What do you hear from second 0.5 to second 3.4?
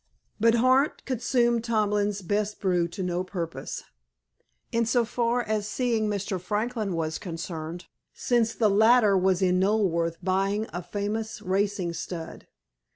Hart consumed Tomlin's best brew to no